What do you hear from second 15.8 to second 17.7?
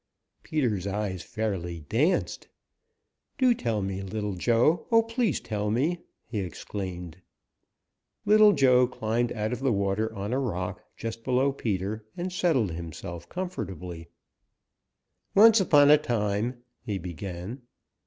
a time," he began.